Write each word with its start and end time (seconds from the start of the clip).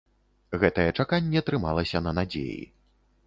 Гэтае 0.63 0.85
чаканне 1.03 1.43
трымалася 1.49 2.03
на 2.09 2.17
надзеі. 2.21 2.59